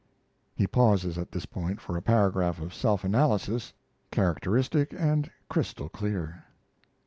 He 0.55 0.65
pauses 0.65 1.19
at 1.19 1.31
this 1.31 1.45
point 1.45 1.79
for 1.79 1.95
a 1.95 2.01
paragraph 2.01 2.59
of 2.59 2.73
self 2.73 3.03
analysis 3.03 3.71
characteristic 4.09 4.95
and 4.97 5.29
crystal 5.47 5.89
clear. 5.89 6.43